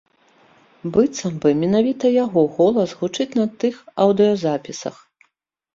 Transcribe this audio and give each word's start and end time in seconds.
Быццам 0.95 1.33
бы 1.43 1.49
менавіта 1.65 2.05
яго 2.25 2.41
голас 2.57 2.89
гучыць 3.03 3.31
на 3.43 3.49
тых 3.65 3.75
аўдыёзапісах. 4.09 4.95